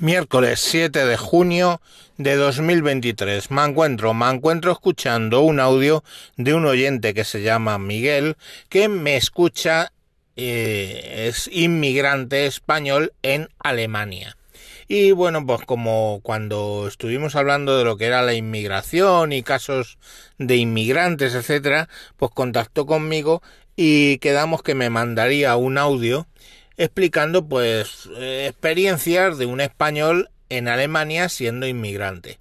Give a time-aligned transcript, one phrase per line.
[0.00, 1.82] Miércoles 7 de junio
[2.16, 3.50] de 2023.
[3.50, 6.02] Me encuentro, me encuentro escuchando un audio
[6.38, 8.38] de un oyente que se llama Miguel,
[8.70, 9.92] que me escucha,
[10.36, 14.38] eh, es inmigrante español en Alemania.
[14.88, 19.98] Y bueno, pues como cuando estuvimos hablando de lo que era la inmigración y casos
[20.38, 23.42] de inmigrantes, etcétera, pues contactó conmigo
[23.76, 26.26] y quedamos que me mandaría un audio
[26.76, 32.38] explicando pues eh, experiencias de un español en Alemania siendo inmigrante.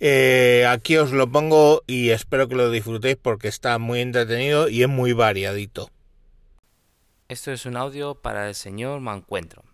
[0.00, 4.82] Eh, aquí os lo pongo y espero que lo disfrutéis porque está muy entretenido y
[4.82, 5.90] es muy variadito.
[7.28, 9.64] Esto es un audio para el señor Mancuentro.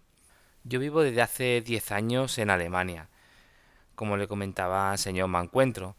[0.65, 3.11] Yo vivo desde hace 10 años en Alemania,
[3.95, 5.95] como le comentaba al señor Mancuentro,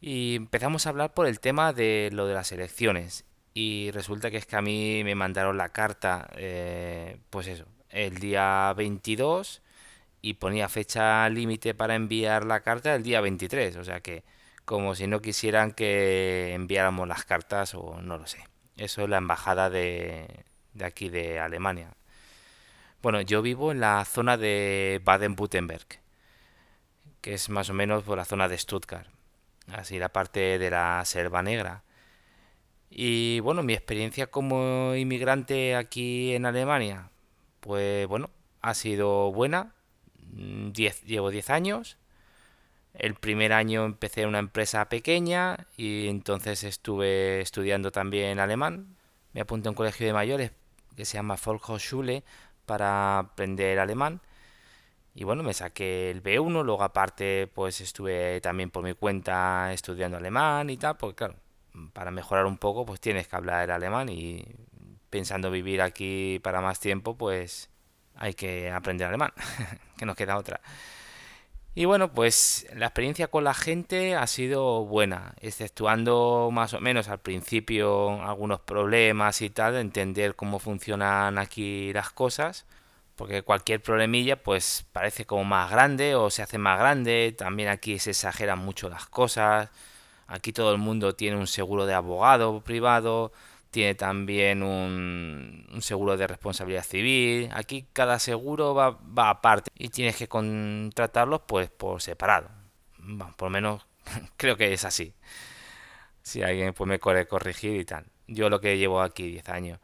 [0.00, 3.24] y empezamos a hablar por el tema de lo de las elecciones
[3.56, 8.18] y resulta que es que a mí me mandaron la carta, eh, pues eso, el
[8.18, 9.62] día 22
[10.20, 14.24] y ponía fecha límite para enviar la carta el día 23, o sea que
[14.66, 18.44] como si no quisieran que enviáramos las cartas o no lo sé.
[18.76, 21.94] Eso es la embajada de, de aquí de Alemania.
[23.00, 25.86] Bueno, yo vivo en la zona de Baden-Württemberg,
[27.22, 29.08] que es más o menos por la zona de Stuttgart,
[29.72, 31.85] así la parte de la Selva Negra.
[32.90, 37.10] Y bueno, mi experiencia como inmigrante aquí en Alemania,
[37.60, 38.30] pues bueno,
[38.62, 39.74] ha sido buena.
[40.32, 41.98] Mm, llevo 10 años.
[42.94, 48.96] El primer año empecé en una empresa pequeña y entonces estuve estudiando también alemán.
[49.34, 50.52] Me apunté a un colegio de mayores
[50.96, 52.24] que se llama Volkshochschule
[52.64, 54.20] para aprender alemán.
[55.14, 60.18] Y bueno, me saqué el B1, luego aparte pues estuve también por mi cuenta estudiando
[60.18, 61.36] alemán y tal, porque claro,
[61.92, 64.44] para mejorar un poco, pues tienes que hablar el alemán y
[65.10, 67.70] pensando vivir aquí para más tiempo, pues
[68.14, 69.32] hay que aprender alemán,
[69.98, 70.60] que nos queda otra.
[71.74, 77.08] Y bueno, pues la experiencia con la gente ha sido buena, exceptuando más o menos
[77.08, 82.64] al principio algunos problemas y tal, de entender cómo funcionan aquí las cosas,
[83.14, 87.98] porque cualquier problemilla pues parece como más grande o se hace más grande, también aquí
[87.98, 89.68] se exageran mucho las cosas,
[90.26, 93.32] Aquí todo el mundo tiene un seguro de abogado privado,
[93.70, 97.50] tiene también un, seguro de responsabilidad civil.
[97.52, 102.48] Aquí cada seguro va, va aparte y tienes que contratarlos pues por separado.
[103.36, 103.86] por lo menos
[104.36, 105.14] creo que es así.
[106.22, 108.06] Si alguien pues me quiere corregir y tal.
[108.26, 109.80] Yo lo que llevo aquí 10 años.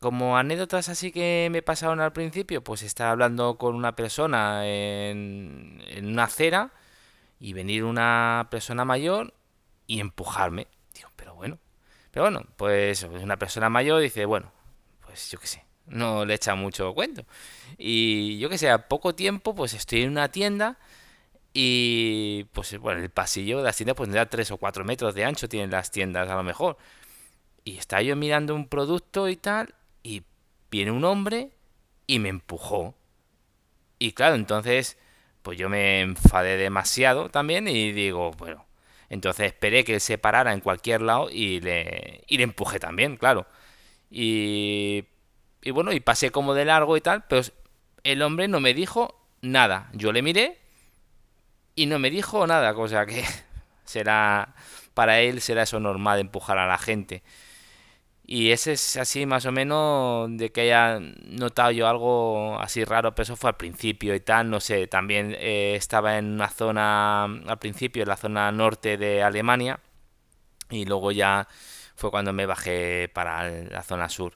[0.00, 5.80] Como anécdotas así que me pasaron al principio, pues estaba hablando con una persona en,
[5.88, 6.72] en una acera
[7.38, 9.34] y venir una persona mayor
[9.90, 10.68] y empujarme.
[10.94, 11.58] Digo, pero bueno.
[12.12, 14.52] Pero bueno, pues una persona mayor dice, bueno,
[15.00, 17.24] pues yo qué sé, no le echa mucho cuento.
[17.76, 20.78] Y yo qué sé, a poco tiempo, pues estoy en una tienda
[21.52, 25.24] y pues bueno, el pasillo de las tiendas pues tendrá 3 o 4 metros de
[25.24, 26.78] ancho tienen las tiendas a lo mejor.
[27.64, 29.74] Y estaba yo mirando un producto y tal,
[30.04, 30.22] y
[30.70, 31.50] viene un hombre
[32.06, 32.94] y me empujó.
[33.98, 34.98] Y claro, entonces,
[35.42, 38.69] pues yo me enfadé demasiado también y digo, bueno,
[39.10, 43.16] entonces esperé que él se parara en cualquier lado y le, y le empujé también,
[43.16, 43.46] claro.
[44.10, 45.04] Y,
[45.62, 47.42] y bueno, y pasé como de largo y tal, pero
[48.04, 49.90] el hombre no me dijo nada.
[49.92, 50.58] Yo le miré
[51.74, 53.24] y no me dijo nada, cosa que
[53.84, 54.54] será
[54.94, 57.22] para él será eso normal empujar a la gente.
[58.32, 63.12] Y ese es así más o menos de que haya notado yo algo así raro,
[63.12, 67.24] pero eso fue al principio y tal, no sé, también eh, estaba en una zona,
[67.24, 69.80] al principio, en la zona norte de Alemania,
[70.70, 71.48] y luego ya
[71.96, 74.34] fue cuando me bajé para la zona sur.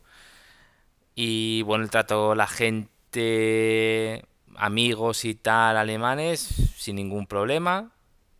[1.14, 4.24] Y bueno, el trato la gente,
[4.56, 6.40] amigos y tal, alemanes,
[6.76, 7.92] sin ningún problema.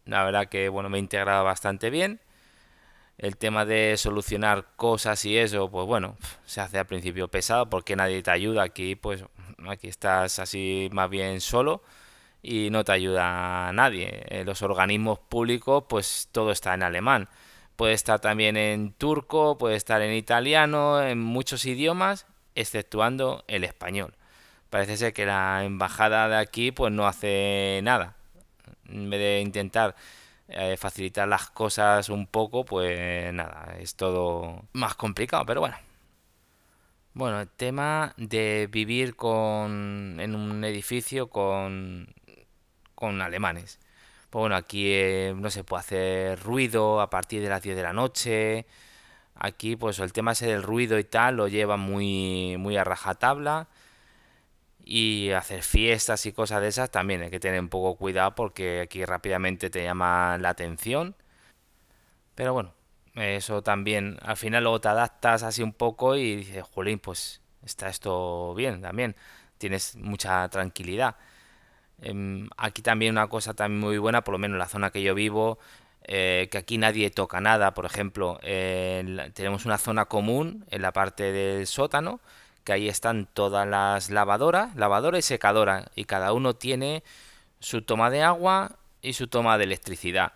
[0.05, 2.21] La verdad que bueno, me he integrado bastante bien
[3.19, 7.97] el tema de solucionar cosas y eso, pues bueno, se hace al principio pesado porque
[7.97, 8.63] nadie te ayuda.
[8.63, 9.25] Aquí, pues,
[9.69, 11.83] aquí estás así más bien solo
[12.43, 14.23] y no te ayuda nadie.
[14.29, 17.29] En los organismos públicos, pues todo está en alemán.
[17.77, 24.15] Puede estar también en turco, puede estar en italiano, en muchos idiomas, exceptuando el español.
[24.71, 28.17] Parece ser que la embajada de aquí, pues no hace nada.
[28.89, 29.97] En vez de intentar
[30.49, 35.77] eh, facilitar las cosas un poco, pues nada, es todo más complicado, pero bueno.
[37.15, 42.13] Bueno, el tema de vivir con, en un edificio con,
[42.95, 43.79] con alemanes.
[44.31, 47.83] Pues bueno, aquí eh, no se puede hacer ruido a partir de las 10 de
[47.85, 48.67] la noche.
[49.37, 53.69] Aquí, pues el tema ese del ruido y tal lo lleva muy, muy a rajatabla.
[54.85, 58.83] Y hacer fiestas y cosas de esas también hay que tener un poco cuidado porque
[58.83, 61.17] aquí rápidamente te llama la atención.
[62.35, 62.75] Pero bueno,
[63.15, 67.89] eso también, al final luego te adaptas así un poco y dices, Jolín, pues está
[67.89, 69.17] esto bien también,
[69.59, 71.17] tienes mucha tranquilidad.
[72.03, 75.03] Em, aquí también una cosa también muy buena, por lo menos en la zona que
[75.03, 75.59] yo vivo,
[76.03, 77.75] eh, que aquí nadie toca nada.
[77.75, 82.21] Por ejemplo, tenemos una zona común en la parte del sótano,
[82.65, 87.05] que ahí están todas las lavadoras, lavadora y secadora, y cada uno tiene
[87.61, 90.33] su toma de agua y su toma de electricidad.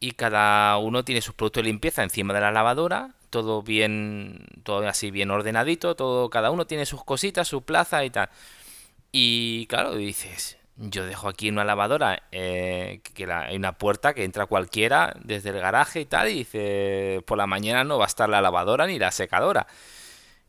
[0.00, 4.86] Y cada uno tiene sus productos de limpieza encima de la lavadora, todo bien, todo
[4.88, 8.28] así bien ordenadito, todo, cada uno tiene sus cositas, su plaza y tal.
[9.12, 14.46] Y claro, dices, yo dejo aquí una lavadora, eh, que hay una puerta que entra
[14.46, 18.28] cualquiera desde el garaje y tal, y dice, por la mañana no va a estar
[18.28, 19.66] la lavadora ni la secadora.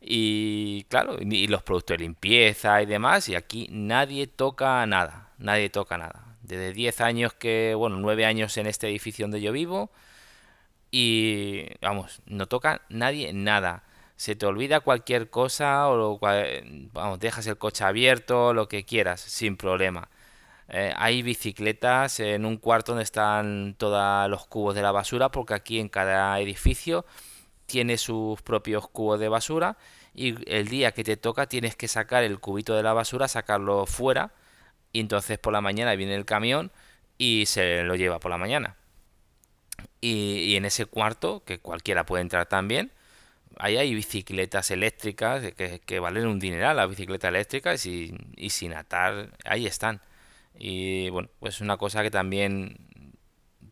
[0.05, 5.69] Y claro, y los productos de limpieza y demás, y aquí nadie toca nada, nadie
[5.69, 6.37] toca nada.
[6.41, 9.91] Desde 10 años que, bueno, 9 años en este edificio donde yo vivo,
[10.91, 13.83] y vamos, no toca nadie nada
[14.15, 16.19] se te olvida cualquier cosa o
[16.93, 20.09] vamos, dejas el coche abierto, lo que quieras, sin problema.
[20.69, 25.53] Eh, hay bicicletas en un cuarto donde están todos los cubos de la basura, porque
[25.53, 27.05] aquí en cada edificio
[27.73, 29.77] tiene sus propios cubos de basura
[30.13, 33.87] y el día que te toca tienes que sacar el cubito de la basura, sacarlo
[33.87, 34.31] fuera
[34.91, 36.71] y entonces por la mañana viene el camión
[37.17, 38.75] y se lo lleva por la mañana.
[40.01, 42.91] Y, en ese cuarto, que cualquiera puede entrar también,
[43.57, 49.31] ahí hay bicicletas eléctricas que, valen un dineral, las bicicletas eléctricas, y, y sin atar,
[49.45, 49.99] ahí están.
[50.55, 52.82] Y bueno, pues es una cosa que también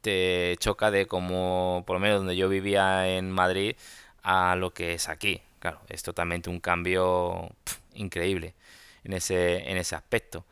[0.02, 3.76] te choca de como, por lo menos donde yo vivía en Madrid,
[4.24, 5.42] a lo que es aquí.
[5.60, 7.52] Claro, es totalmente un cambio
[7.94, 8.56] increíble
[9.04, 10.46] en ese, en ese aspecto.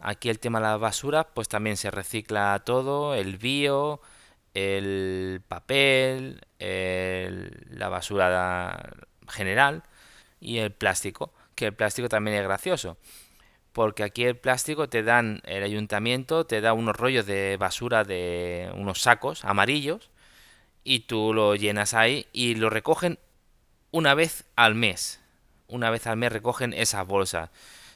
[0.00, 4.00] Aquí el tema de las basuras, pues también se recicla todo, el bio,
[4.54, 8.80] el papel, la basura
[9.28, 9.82] general
[10.40, 12.96] y el plástico, que el plástico también es gracioso,
[13.72, 18.70] porque aquí el plástico te dan, el ayuntamiento te da unos rollos de basura de
[18.74, 20.10] unos sacos amarillos
[20.84, 23.18] y tú lo llenas ahí y lo recogen
[23.90, 25.20] una vez al mes.
[25.68, 27.50] Una vez al mes recogen esas bolsas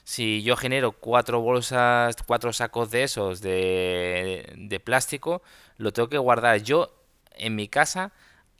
[0.07, 5.41] si yo genero cuatro bolsas, cuatro sacos de esos de, de plástico,
[5.75, 6.93] lo tengo que guardar yo
[7.31, 8.13] en mi casa.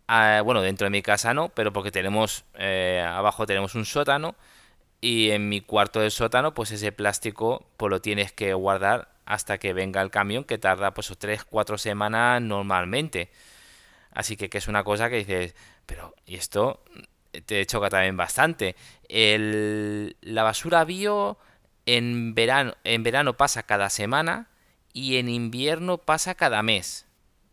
[0.10, 4.36] Ah, bueno, dentro de mi casa no, pero porque tenemos eh, abajo tenemos un sótano
[5.02, 9.58] y en mi cuarto del sótano, pues ese plástico pues lo tienes que guardar hasta
[9.58, 13.30] que venga el camión, que tarda pues tres, cuatro semanas normalmente.
[14.12, 15.56] Así que, que es una cosa que dices,
[15.86, 16.84] pero ¿y esto?
[17.46, 18.76] te choca también bastante.
[19.10, 21.38] El, la basura bio
[21.86, 24.48] en verano, en verano pasa cada semana
[24.94, 27.06] y en invierno pasa cada mes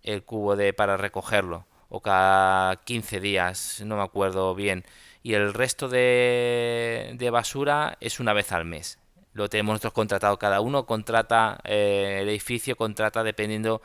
[0.03, 4.85] el cubo de para recogerlo o cada 15 días, no me acuerdo bien.
[5.25, 8.99] Y el resto de, de basura es una vez al mes.
[9.33, 13.81] Lo tenemos nosotros contratado, cada uno contrata, eh, el edificio contrata dependiendo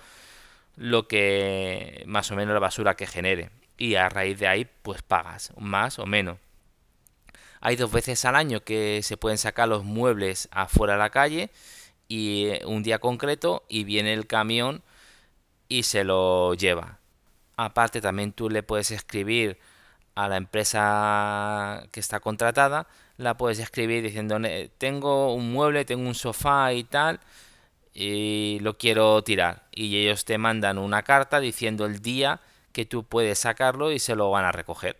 [0.75, 5.01] lo que más o menos la basura que genere y a raíz de ahí pues
[5.01, 6.38] pagas más o menos.
[7.62, 11.51] Hay dos veces al año que se pueden sacar los muebles afuera de la calle
[12.09, 14.83] y eh, un día concreto y viene el camión
[15.69, 16.99] y se lo lleva.
[17.56, 19.57] Aparte también tú le puedes escribir
[20.16, 22.87] a la empresa que está contratada,
[23.18, 24.37] la puedes escribir diciendo
[24.78, 27.19] tengo un mueble, tengo un sofá y tal
[27.94, 32.39] y lo quiero tirar y ellos te mandan una carta diciendo el día
[32.71, 34.97] que tú puedes sacarlo y se lo van a recoger.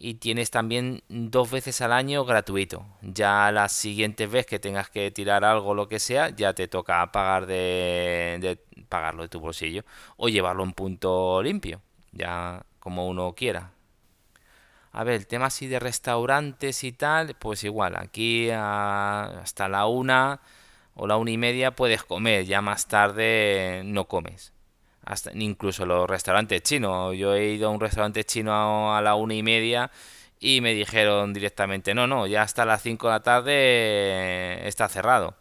[0.00, 2.86] Y tienes también dos veces al año gratuito.
[3.02, 7.10] Ya la siguiente vez que tengas que tirar algo lo que sea, ya te toca
[7.10, 9.84] pagar de, de pagarlo de tu bolsillo
[10.16, 13.72] o llevarlo en punto limpio, ya como uno quiera.
[14.92, 20.40] A ver, el tema así de restaurantes y tal, pues igual, aquí hasta la una
[20.94, 24.52] o la una y media puedes comer, ya más tarde no comes
[25.08, 27.16] hasta incluso los restaurantes chinos.
[27.16, 29.90] Yo he ido a un restaurante chino a la una y media
[30.38, 35.34] y me dijeron directamente, no, no, ya hasta las 5 de la tarde está cerrado.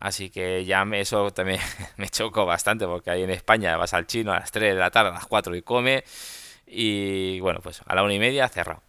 [0.00, 1.60] Así que ya me, eso también
[1.96, 4.90] me chocó bastante porque ahí en España vas al chino a las 3 de la
[4.90, 6.02] tarde, a las 4 y come
[6.70, 8.82] y bueno, pues a la una y media cerrado.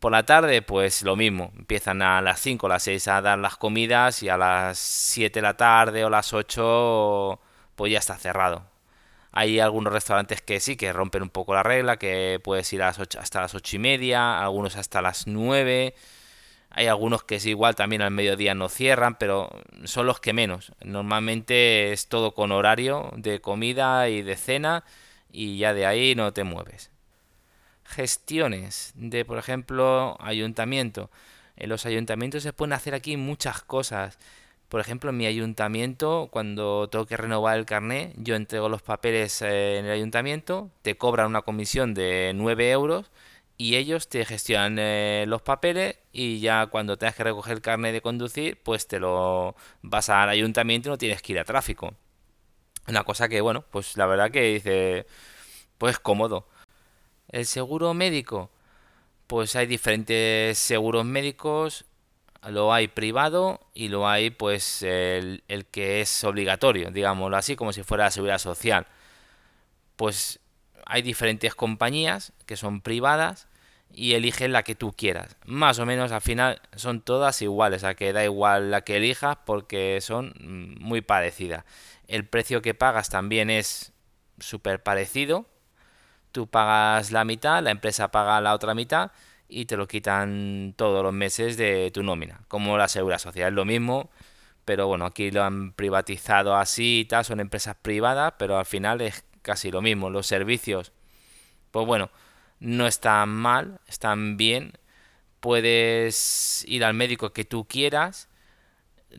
[0.00, 3.38] Por la tarde, pues lo mismo, empiezan a las 5 o las 6 a dar
[3.38, 7.40] las comidas y a las 7 de la tarde o las 8
[7.76, 8.64] pues ya está cerrado.
[9.32, 12.86] Hay algunos restaurantes que sí, que rompen un poco la regla, que puedes ir a
[12.86, 15.94] las hasta las ocho y media, algunos hasta las 9.
[16.70, 19.50] Hay algunos que es igual, también al mediodía no cierran, pero
[19.84, 20.72] son los que menos.
[20.82, 24.84] Normalmente es todo con horario de comida y de cena
[25.32, 26.90] y ya de ahí no te mueves.
[27.84, 31.10] Gestiones de, por ejemplo, ayuntamiento.
[31.56, 34.18] En los ayuntamientos se pueden hacer aquí muchas cosas.
[34.68, 39.42] Por ejemplo, en mi ayuntamiento, cuando tengo que renovar el carné, yo entrego los papeles
[39.42, 43.10] eh, en el ayuntamiento, te cobran una comisión de 9 euros
[43.58, 47.92] y ellos te gestionan eh, los papeles y ya cuando tengas que recoger el carnet
[47.92, 51.94] de conducir, pues te lo vas al ayuntamiento y no tienes que ir a tráfico.
[52.88, 55.06] Una cosa que, bueno, pues la verdad que dice,
[55.78, 56.48] pues cómodo.
[57.28, 58.50] El seguro médico,
[59.26, 61.86] pues hay diferentes seguros médicos,
[62.48, 67.82] lo hay privado y lo hay pues el, que es obligatorio, digámoslo así, como si
[67.82, 68.86] fuera la seguridad social.
[69.96, 70.40] Pues
[70.86, 73.48] hay diferentes compañías que son privadas
[73.94, 75.36] y eliges la que tú quieras.
[75.44, 79.38] Más o menos al final son todas iguales, a que da igual la que elijas
[79.44, 81.64] porque son mm, muy parecidas.
[82.12, 83.94] El precio que pagas también es
[84.38, 85.46] súper parecido.
[86.30, 89.12] Tú pagas la mitad, la empresa paga la otra mitad
[89.48, 92.42] y te lo quitan todos los meses de tu nómina.
[92.48, 94.10] Como la seguridad social es lo mismo,
[94.66, 99.00] pero bueno, aquí lo han privatizado así y tal, son empresas privadas, pero al final
[99.00, 100.10] es casi lo mismo.
[100.10, 100.92] Los servicios,
[101.70, 102.10] pues bueno,
[102.60, 104.74] no están mal, están bien.
[105.40, 108.28] Puedes ir al médico que tú quieras,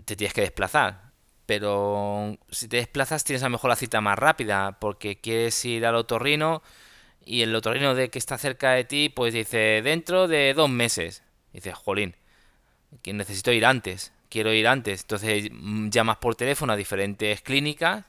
[0.05, 1.12] te tienes que desplazar.
[1.45, 5.85] Pero si te desplazas tienes a lo mejor la cita más rápida porque quieres ir
[5.85, 6.61] al otorrino
[7.25, 11.23] y el otorrino de que está cerca de ti pues dice dentro de dos meses.
[11.51, 12.15] dices, jolín,
[13.01, 15.01] que necesito ir antes, quiero ir antes.
[15.01, 18.05] Entonces mm, llamas por teléfono a diferentes clínicas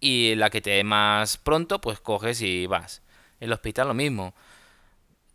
[0.00, 3.02] y la que te dé más pronto pues coges y vas.
[3.40, 4.34] El hospital lo mismo.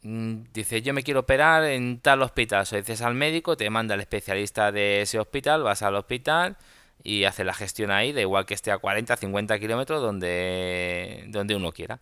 [0.04, 3.96] Mm, dice yo me quiero operar en tal hospital, o dices al médico, te manda
[3.96, 6.58] el especialista de ese hospital, vas al hospital
[7.04, 11.56] y haces la gestión ahí, da igual que esté a 40, 50 kilómetros donde, donde
[11.56, 12.00] uno quiera.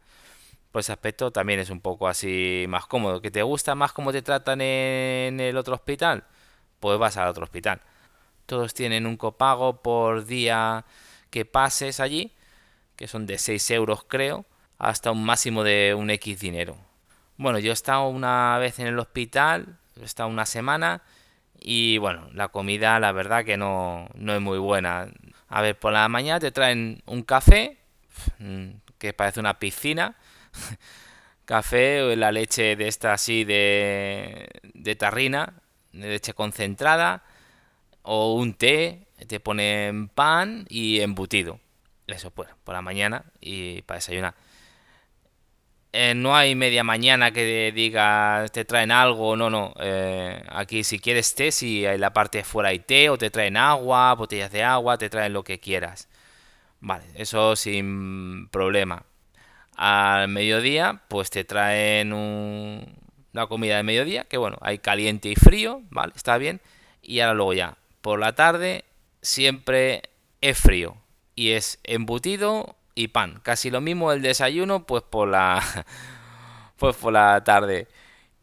[0.71, 3.21] Por ese aspecto también es un poco así más cómodo.
[3.21, 6.23] ¿Que te gusta más cómo te tratan en el otro hospital?
[6.79, 7.81] Pues vas al otro hospital.
[8.45, 10.85] Todos tienen un copago por día
[11.29, 12.31] que pases allí,
[12.95, 14.45] que son de 6 euros creo,
[14.77, 16.77] hasta un máximo de un X dinero.
[17.37, 21.01] Bueno, yo he estado una vez en el hospital, he estado una semana
[21.61, 25.07] y bueno, la comida la verdad que no, no es muy buena.
[25.47, 27.77] A ver, por la mañana te traen un café,
[28.39, 30.15] mm, que parece una piscina,
[31.45, 35.53] café o la leche de esta así de, de tarrina,
[35.93, 37.23] de leche concentrada,
[38.03, 41.59] o un té, te ponen pan y embutido.
[42.07, 44.33] Eso pues, por la mañana y para desayunar.
[45.93, 49.73] Eh, no hay media mañana que diga te traen algo, no, no.
[49.79, 53.29] Eh, aquí si quieres té, si hay la parte de fuera hay té, o te
[53.29, 56.07] traen agua, botellas de agua, te traen lo que quieras.
[56.79, 59.03] Vale, eso sin problema.
[59.75, 65.81] Al mediodía, pues te traen una comida de mediodía, que bueno, hay caliente y frío,
[65.89, 66.61] vale, está bien.
[67.01, 68.85] Y ahora luego ya, por la tarde,
[69.21, 70.03] siempre
[70.41, 70.97] es frío.
[71.35, 73.39] Y es embutido y pan.
[73.43, 75.61] Casi lo mismo el desayuno, pues por la.
[76.77, 77.87] pues por la tarde.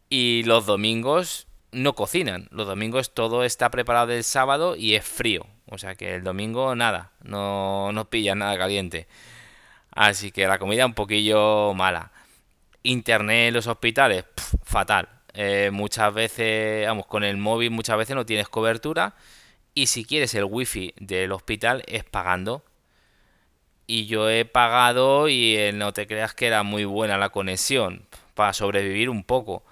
[0.09, 2.47] Y los domingos no cocinan.
[2.51, 5.45] Los domingos todo está preparado del sábado y es frío.
[5.67, 7.11] O sea que el domingo nada.
[7.23, 9.07] No, no pilla nada caliente.
[9.91, 12.11] Así que la comida un poquillo mala.
[12.83, 14.25] Internet en los hospitales,
[14.63, 15.09] fatal.
[15.33, 19.15] Eh, muchas veces, vamos, con el móvil muchas veces no tienes cobertura.
[19.73, 22.63] Y si quieres el wifi del hospital es pagando
[23.89, 28.05] y yo he pagado y eh, no te creas que era muy buena la conexión
[28.35, 29.63] para sobrevivir un poco.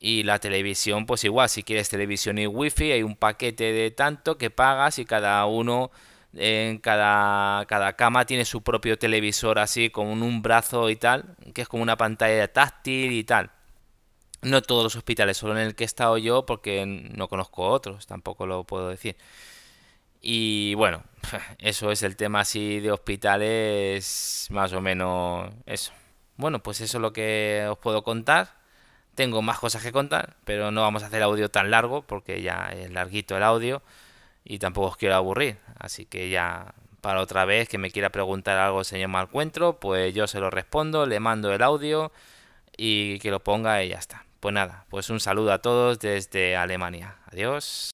[0.00, 4.38] Y la televisión, pues igual, si quieres televisión y wifi, hay un paquete de tanto
[4.38, 5.90] que pagas y cada uno
[6.34, 11.62] en cada, cada cama tiene su propio televisor así con un brazo y tal, que
[11.62, 13.50] es como una pantalla táctil y tal.
[14.40, 18.06] No todos los hospitales, solo en el que he estado yo porque no conozco otros,
[18.06, 19.16] tampoco lo puedo decir.
[20.26, 21.02] Y bueno,
[21.58, 25.92] eso es el tema así de hospitales, más o menos eso.
[26.36, 28.54] Bueno, pues eso es lo que os puedo contar.
[29.14, 32.70] Tengo más cosas que contar, pero no vamos a hacer audio tan largo porque ya
[32.72, 33.82] es larguito el audio
[34.44, 35.58] y tampoco os quiero aburrir.
[35.78, 40.14] Así que ya para otra vez que me quiera preguntar algo el señor Malcuentro, pues
[40.14, 42.12] yo se lo respondo, le mando el audio
[42.78, 44.24] y que lo ponga y ya está.
[44.40, 47.18] Pues nada, pues un saludo a todos desde Alemania.
[47.30, 47.90] Adiós.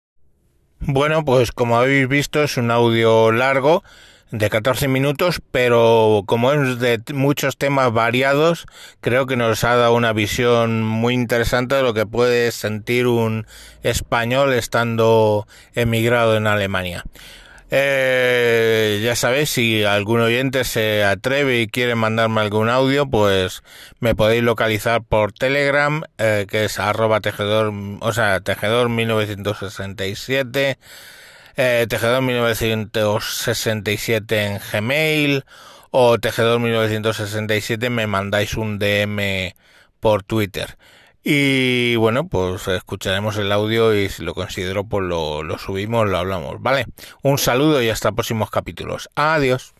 [0.82, 3.84] Bueno, pues como habéis visto es un audio largo
[4.30, 8.64] de 14 minutos, pero como es de muchos temas variados,
[9.02, 13.46] creo que nos ha dado una visión muy interesante de lo que puede sentir un
[13.82, 17.04] español estando emigrado en Alemania.
[17.70, 23.62] Eh, ya sabéis, si algún oyente se atreve y quiere mandarme algún audio, pues
[24.00, 30.78] me podéis localizar por Telegram, eh, que es arroba tejedor, o sea, tejedor 1967
[31.56, 35.44] eh, Tejedor 1967 en Gmail
[35.90, 39.54] o Tejedor 1967 me mandáis un DM
[40.00, 40.76] por Twitter.
[41.22, 46.62] Y bueno, pues escucharemos el audio y si lo considero, pues lo, subimos, lo hablamos.
[46.62, 46.86] Vale,
[47.22, 49.10] un saludo y hasta próximos capítulos.
[49.14, 49.74] Adiós.